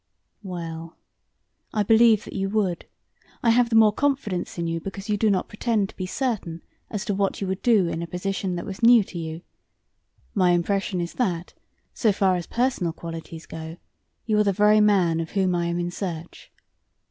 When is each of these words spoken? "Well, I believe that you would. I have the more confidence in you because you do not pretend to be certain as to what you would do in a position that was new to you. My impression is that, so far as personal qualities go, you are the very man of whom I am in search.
"Well, 0.41 0.97
I 1.75 1.83
believe 1.83 2.23
that 2.25 2.33
you 2.33 2.49
would. 2.49 2.87
I 3.43 3.51
have 3.51 3.69
the 3.69 3.75
more 3.75 3.93
confidence 3.93 4.57
in 4.57 4.65
you 4.65 4.79
because 4.81 5.09
you 5.09 5.15
do 5.15 5.29
not 5.29 5.47
pretend 5.47 5.89
to 5.89 5.95
be 5.95 6.07
certain 6.07 6.63
as 6.89 7.05
to 7.05 7.13
what 7.13 7.39
you 7.39 7.45
would 7.45 7.61
do 7.61 7.87
in 7.87 8.01
a 8.01 8.07
position 8.07 8.55
that 8.55 8.65
was 8.65 8.81
new 8.81 9.03
to 9.03 9.19
you. 9.19 9.43
My 10.33 10.53
impression 10.53 11.01
is 11.01 11.13
that, 11.13 11.53
so 11.93 12.11
far 12.11 12.35
as 12.35 12.47
personal 12.47 12.93
qualities 12.93 13.45
go, 13.45 13.77
you 14.25 14.39
are 14.39 14.43
the 14.43 14.51
very 14.51 14.79
man 14.79 15.19
of 15.19 15.33
whom 15.33 15.53
I 15.53 15.67
am 15.67 15.79
in 15.79 15.91
search. 15.91 16.51